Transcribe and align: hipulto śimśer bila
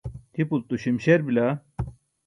hipulto 0.35 0.77
śimśer 0.77 1.23
bila 1.23 1.47